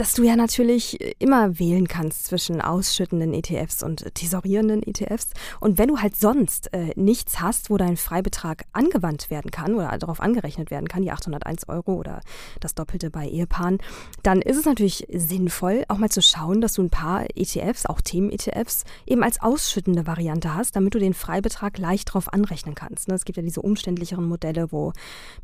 [0.00, 5.28] dass du ja natürlich immer wählen kannst zwischen ausschüttenden ETFs und tesorierenden ETFs.
[5.60, 9.98] Und wenn du halt sonst äh, nichts hast, wo dein Freibetrag angewandt werden kann oder
[9.98, 12.22] darauf angerechnet werden kann, die 801 Euro oder
[12.60, 13.76] das Doppelte bei Ehepaaren,
[14.22, 18.00] dann ist es natürlich sinnvoll, auch mal zu schauen, dass du ein paar ETFs, auch
[18.00, 23.08] Themen-ETFs, eben als ausschüttende Variante hast, damit du den Freibetrag leicht darauf anrechnen kannst.
[23.08, 23.16] Ne?
[23.16, 24.94] Es gibt ja diese umständlicheren Modelle, wo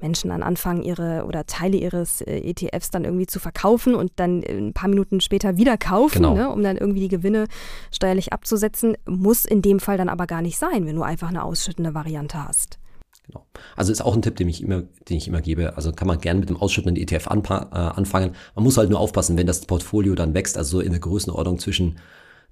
[0.00, 4.45] Menschen dann anfangen, ihre oder Teile ihres äh, ETFs dann irgendwie zu verkaufen und dann
[4.48, 6.34] ein paar Minuten später wieder kaufen, genau.
[6.34, 7.46] ne, um dann irgendwie die Gewinne
[7.90, 8.96] steuerlich abzusetzen.
[9.06, 12.46] Muss in dem Fall dann aber gar nicht sein, wenn du einfach eine ausschüttende Variante
[12.46, 12.78] hast.
[13.26, 13.44] Genau.
[13.74, 15.76] Also ist auch ein Tipp, den ich immer, den ich immer gebe.
[15.76, 18.32] Also kann man gerne mit dem ausschüttenden ETF äh, anfangen.
[18.54, 21.58] Man muss halt nur aufpassen, wenn das Portfolio dann wächst, also so in der Größenordnung
[21.58, 21.98] zwischen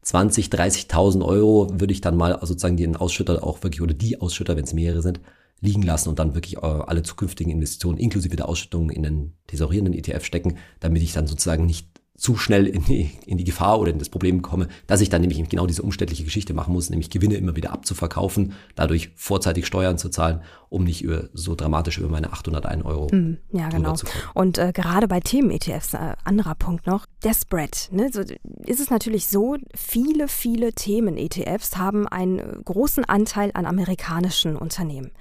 [0.03, 4.57] 20, 30.000 Euro würde ich dann mal sozusagen den Ausschütter auch wirklich oder die Ausschütter,
[4.57, 5.21] wenn es mehrere sind,
[5.65, 9.95] liegen lassen und dann wirklich äh, alle zukünftigen Investitionen inklusive der Ausschüttung in den tesorierenden
[9.95, 13.91] ETF stecken, damit ich dann sozusagen nicht zu schnell in die, in die Gefahr oder
[13.91, 17.11] in das Problem komme, dass ich dann nämlich genau diese umständliche Geschichte machen muss, nämlich
[17.11, 20.41] Gewinne immer wieder abzuverkaufen, dadurch vorzeitig Steuern zu zahlen,
[20.75, 23.95] um nicht über, so dramatisch über meine 801 Euro mm, Ja, genau.
[24.35, 27.89] Und äh, gerade bei Themen-ETFs, äh, anderer Punkt noch, der Spread.
[27.93, 28.11] Ne?
[28.13, 35.13] So ist es natürlich so, viele, viele Themen-ETFs haben einen großen Anteil an amerikanischen Unternehmen.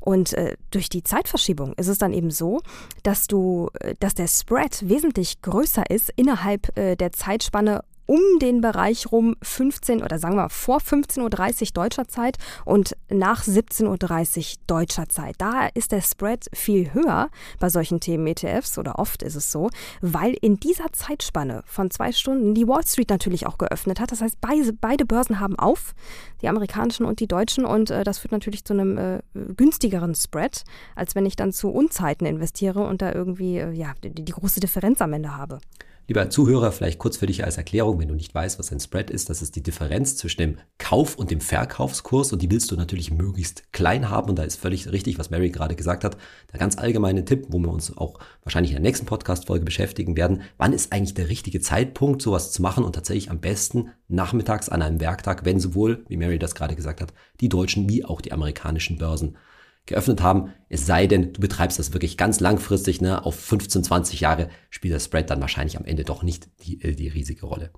[0.00, 2.60] Und äh, durch die Zeitverschiebung ist es dann eben so,
[3.02, 8.60] dass du, äh, dass der Spread wesentlich größer ist innerhalb äh, der Zeitspanne um den
[8.60, 11.20] Bereich rum 15 oder sagen wir vor 15.30
[11.62, 15.34] Uhr deutscher Zeit und nach 17.30 Uhr deutscher Zeit.
[15.38, 19.70] Da ist der Spread viel höher bei solchen Themen ETFs oder oft ist es so,
[20.00, 24.12] weil in dieser Zeitspanne von zwei Stunden die Wall Street natürlich auch geöffnet hat.
[24.12, 25.94] Das heißt, beide, beide Börsen haben auf,
[26.42, 29.20] die amerikanischen und die deutschen und äh, das führt natürlich zu einem äh,
[29.56, 30.64] günstigeren Spread,
[30.94, 34.60] als wenn ich dann zu Unzeiten investiere und da irgendwie äh, ja, die, die große
[34.60, 35.58] Differenz am Ende habe.
[36.08, 39.10] Lieber Zuhörer, vielleicht kurz für dich als Erklärung, wenn du nicht weißt, was ein Spread
[39.10, 42.76] ist, das ist die Differenz zwischen dem Kauf- und dem Verkaufskurs und die willst du
[42.76, 46.16] natürlich möglichst klein haben und da ist völlig richtig, was Mary gerade gesagt hat.
[46.52, 50.42] Der ganz allgemeine Tipp, wo wir uns auch wahrscheinlich in der nächsten Podcast-Folge beschäftigen werden,
[50.58, 54.82] wann ist eigentlich der richtige Zeitpunkt, sowas zu machen und tatsächlich am besten nachmittags an
[54.82, 58.32] einem Werktag, wenn sowohl, wie Mary das gerade gesagt hat, die deutschen wie auch die
[58.32, 59.36] amerikanischen Börsen
[59.86, 60.52] geöffnet haben.
[60.68, 64.94] Es sei denn, du betreibst das wirklich ganz langfristig, ne, auf 15, 20 Jahre spielt
[64.94, 67.70] der Spread dann wahrscheinlich am Ende doch nicht die, äh, die riesige Rolle.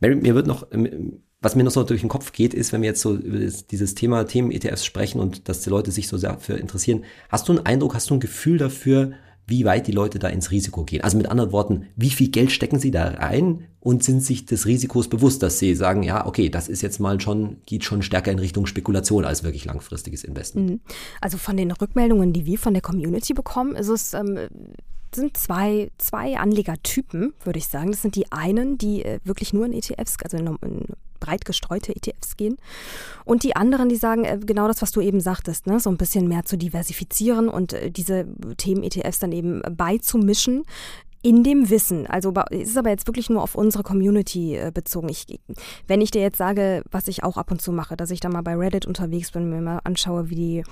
[0.00, 2.80] Mary, mir wird noch ähm, was mir noch so durch den Kopf geht, ist, wenn
[2.80, 6.32] wir jetzt so über dieses Thema Themen-ETFs sprechen und dass die Leute sich so sehr
[6.32, 9.12] dafür interessieren, hast du einen Eindruck, hast du ein Gefühl dafür,
[9.46, 11.02] wie weit die Leute da ins Risiko gehen?
[11.02, 14.66] Also mit anderen Worten, wie viel Geld stecken sie da rein und sind sich des
[14.66, 18.32] Risikos bewusst, dass sie sagen, ja, okay, das ist jetzt mal schon, geht schon stärker
[18.32, 20.70] in Richtung Spekulation als wirklich langfristiges Investment?
[20.70, 20.80] Mhm.
[21.20, 24.38] Also von den Rückmeldungen, die wir von der Community bekommen, ist es ähm,
[25.14, 27.90] sind zwei, zwei Anlegertypen, würde ich sagen.
[27.90, 30.86] Das sind die einen, die äh, wirklich nur in ETFs, also in, in
[31.20, 32.56] breit gestreute ETFs gehen.
[33.24, 35.80] Und die anderen, die sagen äh, genau das, was du eben sagtest, ne?
[35.80, 40.64] so ein bisschen mehr zu diversifizieren und äh, diese Themen-ETFs dann eben beizumischen
[41.24, 45.08] in dem Wissen, also es ist aber jetzt wirklich nur auf unsere Community äh, bezogen.
[45.08, 45.26] Ich,
[45.86, 48.28] wenn ich dir jetzt sage, was ich auch ab und zu mache, dass ich da
[48.28, 50.64] mal bei Reddit unterwegs bin, mir mal anschaue, wie die,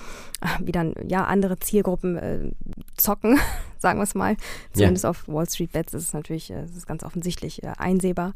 [0.60, 2.50] wie dann ja andere Zielgruppen äh,
[2.98, 3.38] zocken,
[3.78, 4.36] sagen wir es mal.
[4.74, 5.10] Zumindest ja.
[5.10, 8.34] auf Wall Street Bets ist es natürlich, äh, ist ganz offensichtlich äh, einsehbar.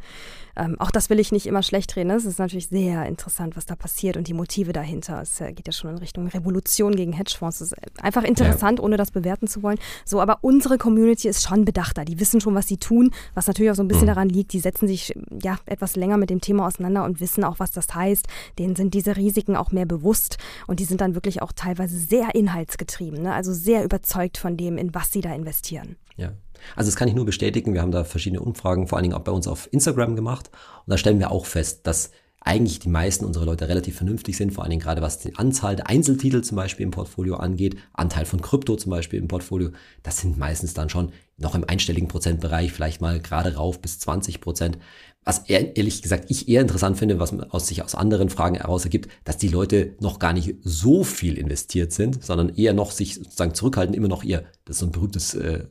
[0.56, 2.10] Ähm, auch das will ich nicht immer schlecht reden.
[2.10, 5.20] Es ist natürlich sehr interessant, was da passiert und die Motive dahinter.
[5.20, 7.60] Es äh, geht ja schon in Richtung Revolution gegen Hedgefonds.
[7.60, 8.84] Es ist einfach interessant, ja.
[8.84, 9.78] ohne das bewerten zu wollen.
[10.06, 13.70] So, aber unsere Community ist schon bedachter die wissen schon, was sie tun, was natürlich
[13.70, 14.14] auch so ein bisschen mhm.
[14.14, 17.58] daran liegt, die setzen sich ja etwas länger mit dem Thema auseinander und wissen auch,
[17.58, 18.26] was das heißt.
[18.58, 22.34] Denen sind diese Risiken auch mehr bewusst und die sind dann wirklich auch teilweise sehr
[22.34, 23.34] inhaltsgetrieben, ne?
[23.34, 25.96] also sehr überzeugt von dem, in was sie da investieren.
[26.16, 26.32] Ja.
[26.74, 27.74] Also das kann ich nur bestätigen.
[27.74, 30.50] Wir haben da verschiedene Umfragen, vor allen Dingen auch bei uns auf Instagram gemacht.
[30.86, 32.10] Und da stellen wir auch fest, dass
[32.46, 35.74] eigentlich die meisten unserer Leute relativ vernünftig sind, vor allen Dingen gerade was die Anzahl
[35.74, 39.70] der Einzeltitel zum Beispiel im Portfolio angeht, Anteil von Krypto zum Beispiel im Portfolio,
[40.04, 44.40] das sind meistens dann schon noch im einstelligen Prozentbereich, vielleicht mal gerade rauf bis 20
[44.40, 44.78] Prozent.
[45.24, 49.10] Was ehrlich gesagt ich eher interessant finde, was aus sich aus anderen Fragen heraus ergibt,
[49.24, 53.52] dass die Leute noch gar nicht so viel investiert sind, sondern eher noch sich sozusagen
[53.52, 55.64] zurückhalten, immer noch ihr, das ist so ein berühmtes äh,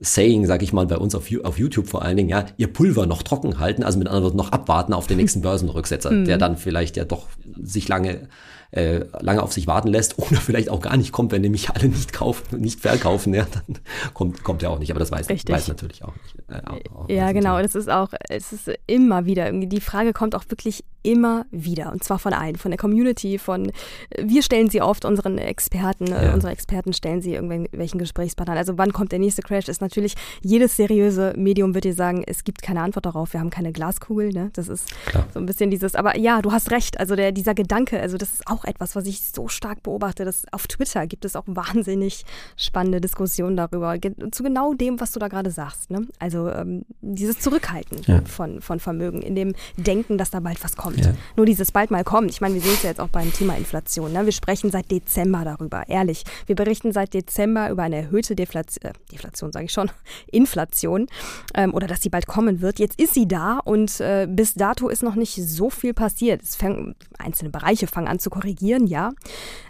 [0.00, 3.06] Saying, sag ich mal, bei uns auf, auf YouTube vor allen Dingen, ja, ihr Pulver
[3.06, 6.24] noch trocken halten, also mit anderen Worten noch abwarten auf den nächsten Börsenrücksetzer, mhm.
[6.24, 7.28] der dann vielleicht ja doch
[7.62, 8.28] sich lange
[8.74, 11.88] äh, lange auf sich warten lässt oder vielleicht auch gar nicht kommt, wenn nämlich alle
[11.88, 13.78] nicht kaufen, nicht verkaufen, ja, dann
[14.14, 14.90] kommt, kommt er auch nicht.
[14.90, 16.36] Aber das weiß, weiß natürlich auch nicht.
[16.48, 17.62] Äh, auch, auch ja, genau.
[17.62, 21.92] Das ist auch, es ist immer wieder irgendwie, die Frage kommt auch wirklich immer wieder.
[21.92, 23.70] Und zwar von allen, von der Community, von,
[24.18, 26.34] wir stellen sie oft unseren Experten, äh, ja.
[26.34, 28.56] unsere Experten stellen sie irgendwelchen Gesprächspartnern.
[28.56, 32.42] Also wann kommt der nächste Crash, ist natürlich, jedes seriöse Medium wird dir sagen, es
[32.42, 34.50] gibt keine Antwort darauf, wir haben keine Glaskugel, ne?
[34.54, 35.26] Das ist Klar.
[35.32, 38.32] so ein bisschen dieses, aber ja, du hast recht, also der, dieser Gedanke, also das
[38.32, 42.24] ist auch etwas, was ich so stark beobachte, dass auf Twitter gibt es auch wahnsinnig
[42.56, 43.98] spannende Diskussionen darüber,
[44.32, 46.06] zu genau dem, was du da gerade sagst, ne?
[46.18, 48.22] Also ähm, dieses Zurückhalten ja.
[48.24, 51.06] von, von Vermögen, in dem Denken, dass da bald was kommt kommt.
[51.06, 51.14] Ja.
[51.36, 52.30] Nur dieses bald mal kommt.
[52.30, 54.12] Ich meine, wir sehen es ja jetzt auch beim Thema Inflation.
[54.12, 54.24] Ne?
[54.24, 56.24] Wir sprechen seit Dezember darüber, ehrlich.
[56.46, 59.90] Wir berichten seit Dezember über eine erhöhte Deflation, äh, Deflation sage ich schon,
[60.30, 61.06] Inflation
[61.54, 62.78] ähm, oder dass sie bald kommen wird.
[62.78, 66.42] Jetzt ist sie da und äh, bis dato ist noch nicht so viel passiert.
[66.42, 69.12] Es fängt, einzelne Bereiche fangen an zu korrigieren, ja.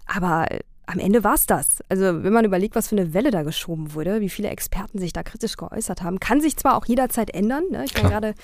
[0.07, 1.79] Aber äh, am Ende war es das.
[1.89, 5.13] Also wenn man überlegt, was für eine Welle da geschoben wurde, wie viele Experten sich
[5.13, 7.65] da kritisch geäußert haben, kann sich zwar auch jederzeit ändern.
[7.71, 7.85] Ne?
[7.85, 8.35] Ich meine, gerade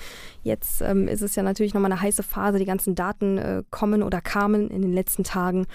[0.43, 2.57] jetzt ähm, ist es ja natürlich nochmal eine heiße Phase.
[2.57, 5.67] Die ganzen Daten äh, kommen oder kamen in den letzten Tagen.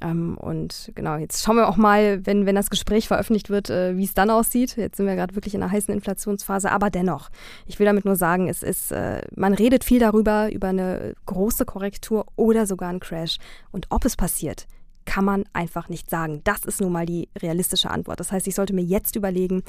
[0.00, 3.96] Ähm, und genau, jetzt schauen wir auch mal, wenn, wenn das Gespräch veröffentlicht wird, äh,
[3.96, 4.76] wie es dann aussieht.
[4.76, 6.70] Jetzt sind wir gerade wirklich in einer heißen Inflationsphase.
[6.70, 7.30] Aber dennoch,
[7.66, 11.64] ich will damit nur sagen, es ist, äh, man redet viel darüber, über eine große
[11.64, 13.38] Korrektur oder sogar einen Crash.
[13.72, 14.66] Und ob es passiert,
[15.04, 16.40] kann man einfach nicht sagen.
[16.44, 18.20] Das ist nun mal die realistische Antwort.
[18.20, 19.62] Das heißt, ich sollte mir jetzt überlegen,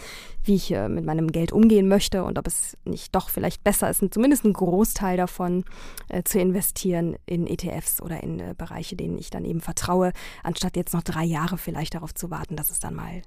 [0.44, 3.90] wie ich äh, mit meinem Geld umgehen möchte und ob es nicht doch vielleicht besser
[3.90, 5.64] ist, zumindest einen Großteil davon
[6.10, 10.76] äh, zu investieren in ETFs oder in äh, Bereiche, denen ich dann eben vertraue, anstatt
[10.76, 13.22] jetzt noch drei Jahre vielleicht darauf zu warten, dass es dann mal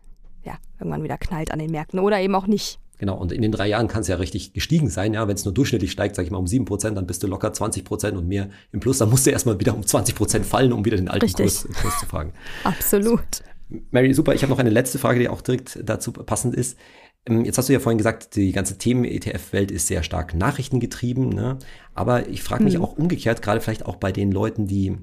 [0.45, 2.79] ja, irgendwann wieder knallt an den Märkten oder eben auch nicht.
[2.99, 5.29] Genau, und in den drei Jahren kann es ja richtig gestiegen sein, ja.
[5.29, 7.53] Wenn es nur durchschnittlich steigt, sage ich mal, um sieben Prozent, dann bist du locker
[7.53, 8.99] 20 Prozent und mehr im Plus.
[8.99, 12.01] Dann musst du erstmal wieder um 20 Prozent fallen, um wieder den alten Kurs, Kurs,
[12.01, 12.33] zu fragen.
[12.65, 13.35] Absolut.
[13.35, 13.45] So.
[13.91, 14.35] Mary, super.
[14.35, 16.79] Ich habe noch eine letzte Frage, die auch direkt dazu passend ist.
[17.27, 21.29] Ähm, jetzt hast du ja vorhin gesagt, die ganze Themen-ETF-Welt ist sehr stark nachrichtengetrieben.
[21.29, 21.59] Ne?
[21.95, 22.83] Aber ich frage mich hm.
[22.83, 24.97] auch umgekehrt, gerade vielleicht auch bei den Leuten, die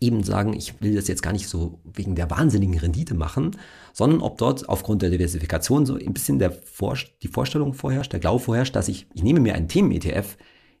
[0.00, 3.56] eben sagen, ich will das jetzt gar nicht so wegen der wahnsinnigen Rendite machen,
[3.92, 8.20] sondern ob dort aufgrund der Diversifikation so ein bisschen der Vor die Vorstellung vorherrscht, der
[8.20, 10.36] Glaube vorherrscht, dass ich, ich nehme mir einen Themen-ETF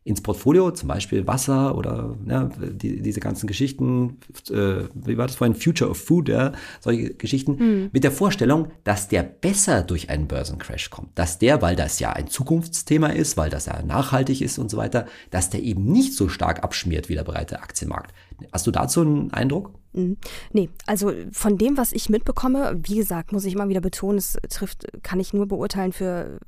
[0.08, 4.16] ins Portfolio, zum Beispiel Wasser oder ja, die, diese ganzen Geschichten,
[4.48, 7.90] äh, wie war das vorhin, Future of Food, ja, solche Geschichten, mhm.
[7.92, 11.10] mit der Vorstellung, dass der besser durch einen Börsencrash kommt.
[11.18, 14.78] Dass der, weil das ja ein Zukunftsthema ist, weil das ja nachhaltig ist und so
[14.78, 18.14] weiter, dass der eben nicht so stark abschmiert wie der breite Aktienmarkt.
[18.52, 19.72] Hast du dazu einen Eindruck?
[19.92, 20.16] Mhm.
[20.52, 24.38] Nee, also von dem, was ich mitbekomme, wie gesagt, muss ich immer wieder betonen, es
[24.50, 26.38] trifft, kann ich nur beurteilen für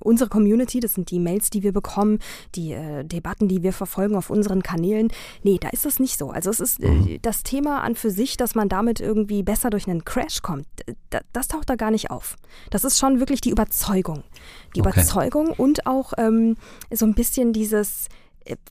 [0.00, 0.80] unsere Community.
[0.80, 2.18] Das sind die Mails, die wir bekommen,
[2.54, 5.08] die äh, Debatten, die wir verfolgen auf unseren Kanälen.
[5.42, 6.30] Nee, da ist das nicht so.
[6.30, 7.18] Also es ist äh, mhm.
[7.22, 10.66] das Thema an für sich, dass man damit irgendwie besser durch einen Crash kommt,
[11.10, 12.36] das, das taucht da gar nicht auf.
[12.70, 14.24] Das ist schon wirklich die Überzeugung.
[14.74, 14.90] Die okay.
[14.90, 16.56] Überzeugung und auch ähm,
[16.90, 18.08] so ein bisschen dieses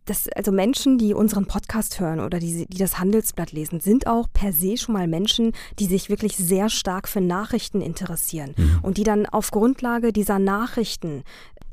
[0.06, 4.28] das, also Menschen, die unseren Podcast hören oder die, die das Handelsblatt lesen, sind auch
[4.32, 8.80] per se schon mal Menschen, die sich wirklich sehr stark für Nachrichten interessieren mhm.
[8.82, 11.24] und die dann auf Grundlage dieser Nachrichten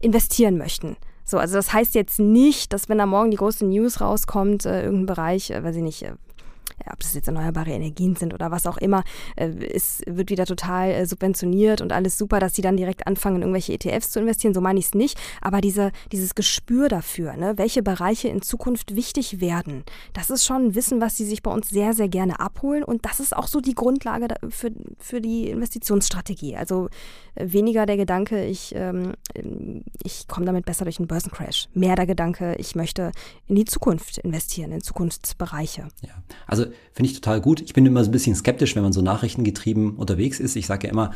[0.01, 0.97] investieren möchten.
[1.25, 4.85] So, also das heißt jetzt nicht, dass wenn da morgen die große News rauskommt, äh,
[4.85, 6.13] irgendein Bereich, äh, weiß ich nicht, äh,
[6.91, 9.05] ob das jetzt erneuerbare Energien sind oder was auch immer,
[9.37, 13.37] äh, es wird wieder total äh, subventioniert und alles super, dass sie dann direkt anfangen,
[13.37, 14.55] in irgendwelche ETFs zu investieren.
[14.55, 15.19] So meine ich es nicht.
[15.41, 20.67] Aber diese, dieses Gespür dafür, ne, welche Bereiche in Zukunft wichtig werden, das ist schon
[20.67, 22.85] ein Wissen, was sie sich bei uns sehr, sehr gerne abholen.
[22.85, 26.57] Und das ist auch so die Grundlage für, für die Investitionsstrategie.
[26.57, 26.89] Also
[27.35, 29.13] äh, weniger der Gedanke, ich, ähm,
[30.03, 31.69] ich komme damit besser durch einen Börsencrash.
[31.75, 33.13] Mehr der Gedanke, ich möchte
[33.47, 35.89] in die Zukunft investieren, in Zukunftsbereiche.
[36.03, 36.15] Ja,
[36.47, 37.61] also finde ich total gut.
[37.61, 40.57] Ich bin immer so ein bisschen skeptisch, wenn man so nachrichtengetrieben unterwegs ist.
[40.57, 41.13] Ich sage ja immer,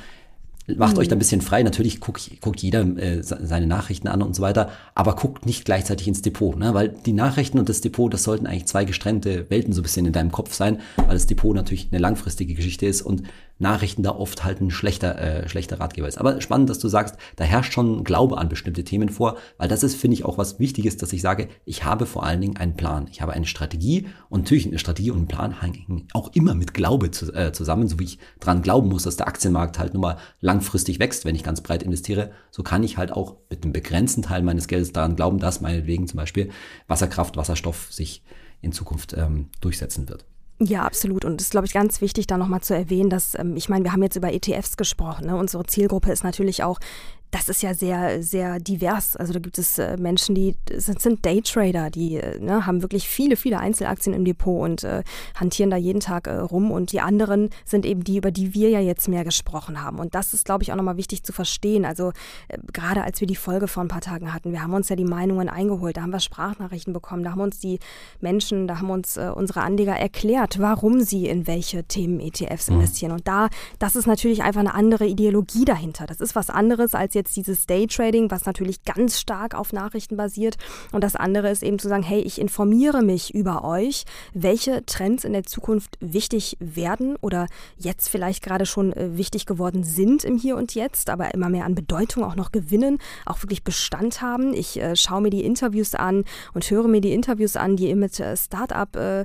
[0.76, 1.00] macht mhm.
[1.00, 1.62] euch da ein bisschen frei.
[1.62, 6.08] Natürlich guckt, guckt jeder äh, seine Nachrichten an und so weiter, aber guckt nicht gleichzeitig
[6.08, 6.74] ins Depot, ne?
[6.74, 10.06] weil die Nachrichten und das Depot, das sollten eigentlich zwei gestrennte Welten so ein bisschen
[10.06, 13.22] in deinem Kopf sein, weil das Depot natürlich eine langfristige Geschichte ist und
[13.58, 16.18] Nachrichten da oft halt ein schlechter, äh, schlechter Ratgeber ist.
[16.18, 19.82] Aber spannend, dass du sagst, da herrscht schon Glaube an bestimmte Themen vor, weil das
[19.82, 22.76] ist, finde ich, auch was Wichtiges, dass ich sage, ich habe vor allen Dingen einen
[22.76, 23.08] Plan.
[23.10, 26.74] Ich habe eine Strategie und natürlich eine Strategie und ein Plan hängen auch immer mit
[26.74, 30.02] Glaube zu, äh, zusammen, so wie ich dran glauben muss, dass der Aktienmarkt halt nun
[30.02, 32.30] mal langfristig wächst, wenn ich ganz breit investiere.
[32.50, 36.06] So kann ich halt auch mit einem begrenzten Teil meines Geldes daran glauben, dass meinetwegen
[36.06, 36.50] zum Beispiel
[36.86, 38.22] Wasserkraft, Wasserstoff sich
[38.60, 40.24] in Zukunft ähm, durchsetzen wird.
[40.60, 41.24] Ja, absolut.
[41.24, 43.84] Und es ist, glaube ich, ganz wichtig, da nochmal zu erwähnen, dass, ähm, ich meine,
[43.84, 45.26] wir haben jetzt über ETFs gesprochen.
[45.26, 45.36] Ne?
[45.36, 46.80] Unsere Zielgruppe ist natürlich auch
[47.30, 49.16] das ist ja sehr, sehr divers.
[49.16, 53.06] Also da gibt es äh, Menschen, die sind, sind Daytrader, die äh, ne, haben wirklich
[53.06, 55.02] viele, viele Einzelaktien im Depot und äh,
[55.34, 56.70] hantieren da jeden Tag äh, rum.
[56.70, 59.98] Und die anderen sind eben die, über die wir ja jetzt mehr gesprochen haben.
[59.98, 61.84] Und das ist, glaube ich, auch nochmal wichtig zu verstehen.
[61.84, 62.12] Also
[62.48, 64.96] äh, gerade als wir die Folge vor ein paar Tagen hatten, wir haben uns ja
[64.96, 67.78] die Meinungen eingeholt, da haben wir Sprachnachrichten bekommen, da haben uns die
[68.20, 72.76] Menschen, da haben uns äh, unsere Anleger erklärt, warum sie in welche Themen ETFs mhm.
[72.76, 73.12] investieren.
[73.12, 76.06] Und da, das ist natürlich einfach eine andere Ideologie dahinter.
[76.06, 80.56] Das ist was anderes als jetzt dieses Daytrading, was natürlich ganz stark auf Nachrichten basiert.
[80.92, 85.24] Und das andere ist eben zu sagen, hey, ich informiere mich über euch, welche Trends
[85.24, 90.38] in der Zukunft wichtig werden oder jetzt vielleicht gerade schon äh, wichtig geworden sind im
[90.38, 94.54] Hier und Jetzt, aber immer mehr an Bedeutung auch noch gewinnen, auch wirklich Bestand haben.
[94.54, 98.18] Ich äh, schaue mir die Interviews an und höre mir die Interviews an, die mit
[98.20, 99.24] äh, Startup, äh,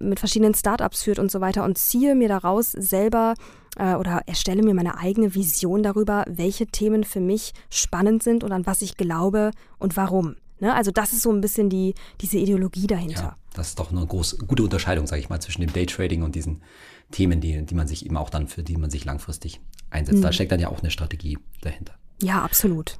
[0.00, 3.34] mit verschiedenen Startups führt und so weiter und ziehe mir daraus selber
[3.76, 8.52] äh, oder erstelle mir meine eigene Vision darüber, welche Themen für mich spannend sind und
[8.52, 10.36] an was ich glaube und warum.
[10.60, 10.74] Ne?
[10.74, 13.20] Also das ist so ein bisschen die, diese Ideologie dahinter.
[13.20, 16.34] Ja, das ist doch eine groß, gute Unterscheidung, sage ich mal, zwischen dem Daytrading und
[16.34, 16.62] diesen
[17.10, 20.18] Themen, die, die man sich eben auch dann, für die man sich langfristig einsetzt.
[20.18, 20.22] Mhm.
[20.22, 21.94] Da steckt dann ja auch eine Strategie dahinter.
[22.22, 22.96] Ja, absolut.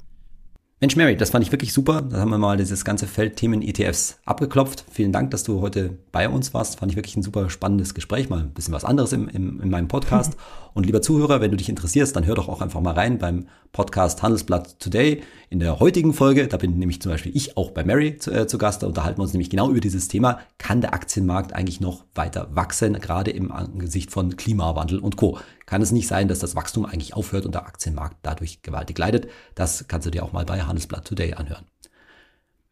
[0.81, 2.01] Mensch, Mary, das fand ich wirklich super.
[2.01, 4.83] Da haben wir mal dieses ganze Feld Themen ETFs abgeklopft.
[4.91, 6.79] Vielen Dank, dass du heute bei uns warst.
[6.79, 8.29] Fand ich wirklich ein super spannendes Gespräch.
[8.29, 10.35] Mal ein bisschen was anderes im, im, in meinem Podcast.
[10.75, 13.47] Und lieber Zuhörer, wenn du dich interessierst, dann hör doch auch einfach mal rein beim
[13.71, 15.23] Podcast Handelsblatt Today.
[15.49, 18.45] In der heutigen Folge, da bin nämlich zum Beispiel ich auch bei Mary zu, äh,
[18.45, 18.83] zu Gast.
[18.83, 20.39] Da unterhalten wir uns nämlich genau über dieses Thema.
[20.57, 25.39] Kann der Aktienmarkt eigentlich noch weiter wachsen, gerade im Angesicht von Klimawandel und Co.?
[25.65, 29.29] kann es nicht sein, dass das Wachstum eigentlich aufhört und der Aktienmarkt dadurch gewaltig leidet.
[29.55, 31.65] Das kannst du dir auch mal bei Handelsblatt Today anhören.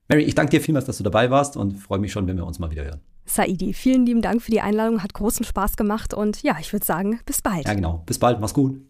[0.09, 2.45] Mary, ich danke dir vielmals, dass du dabei warst und freue mich schon, wenn wir
[2.45, 3.12] uns mal wieder hören.
[3.25, 6.85] Saidi, vielen lieben Dank für die Einladung, hat großen Spaß gemacht und ja, ich würde
[6.85, 7.65] sagen, bis bald.
[7.65, 8.03] Ja, genau.
[8.05, 8.81] Bis bald, mach's gut.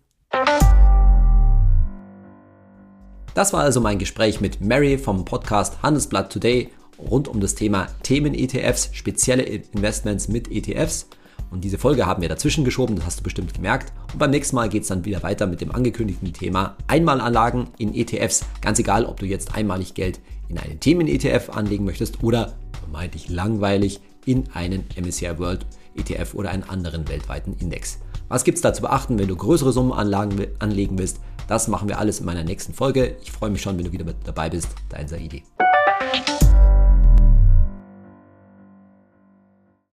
[3.33, 6.69] Das war also mein Gespräch mit Mary vom Podcast Handelsblatt Today
[6.99, 11.07] rund um das Thema Themen-ETFs, spezielle Investments mit ETFs.
[11.49, 13.91] Und diese Folge haben wir dazwischen geschoben, das hast du bestimmt gemerkt.
[14.11, 17.93] Und beim nächsten Mal geht es dann wieder weiter mit dem angekündigten Thema Einmalanlagen in
[17.93, 18.45] ETFs.
[18.61, 20.19] Ganz egal, ob du jetzt einmalig Geld
[20.49, 26.63] in einen Themen-ETF anlegen möchtest oder vermeintlich langweilig in einen MSCI World ETF oder einen
[26.63, 27.99] anderen weltweiten Index.
[28.29, 31.19] Was gibt es da zu beachten, wenn du größere Summen anlegen willst?
[31.47, 33.17] Das machen wir alles in meiner nächsten Folge.
[33.21, 34.69] Ich freue mich schon, wenn du wieder mit dabei bist.
[34.89, 35.43] Dein Saidi.